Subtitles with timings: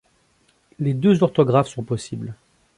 [0.79, 2.33] Les deux orthographes sont possibles.